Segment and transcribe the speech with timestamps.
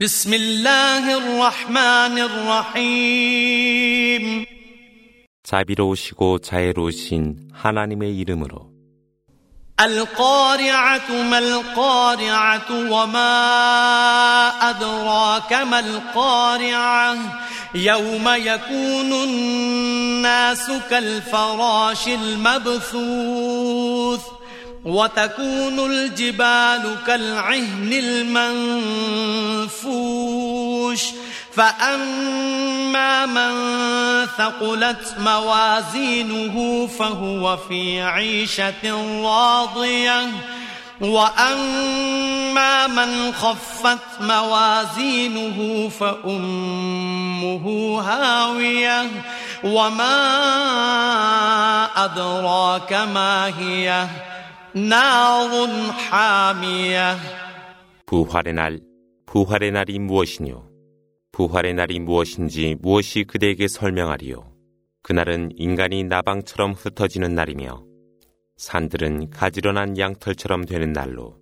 [0.00, 2.17] بسم الله الرحمن
[2.79, 4.45] الرحيم
[5.43, 8.71] 자비로우시고 자애로우신 하나님의 이름으로
[9.79, 13.29] القارعة ما القارعة وما
[14.69, 17.17] أدراك ما القارعة
[17.75, 23.61] يوم يكون الناس كالفراش المبثوث
[24.85, 27.93] وتكون الجبال كالعهن
[29.63, 31.01] المنفوش.
[31.53, 33.51] فأما من
[34.37, 40.27] ثقلت موازينه فهو في عيشة راضية.
[41.01, 47.65] وأما من خفت موازينه فأمه
[48.01, 49.07] هاوية.
[49.63, 50.17] وما
[51.95, 54.40] أدراك ما هي؟ نار حامية
[58.05, 58.79] 부활의 날
[59.25, 60.65] 부활의 날이 무엇이뇨?
[61.33, 64.49] 부활의 날이 무엇인지 무엇이 그대에게 설명하리요?
[65.03, 67.83] 그날은 인간이 나방처럼 흩어지는 날이며
[68.55, 71.37] 산들은 가지런한 양털처럼 되는 날로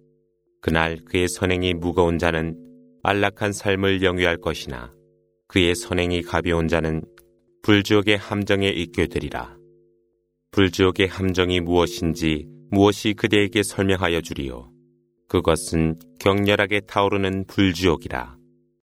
[0.59, 2.57] 그날 그의 선행이 무거운 자는
[3.03, 4.91] 안락한 삶을 영위할 것이나
[5.47, 7.03] 그의 선행이 가벼운 자는
[7.61, 9.55] 불지옥의 함정에 있게 되리라.
[10.49, 14.71] 불지옥의 함정이 무엇인지 무엇이 그대에게 설명하여 주리요.
[15.27, 18.38] 그것은 격렬하게 타오르는 불지옥이라.